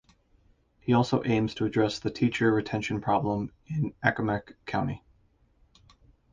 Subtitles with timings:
[0.79, 5.03] He also aims to address the teacher retention problem in Accomack County.